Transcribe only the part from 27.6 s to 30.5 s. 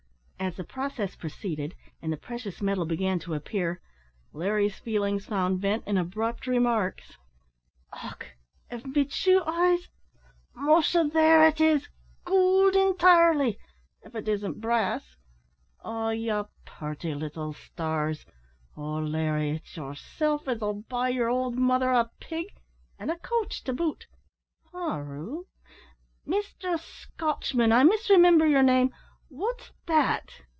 I misremimber yer name, wot's that?"